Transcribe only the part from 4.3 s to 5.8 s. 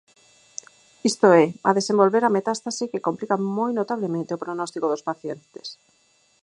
o prognóstico dos pacientes.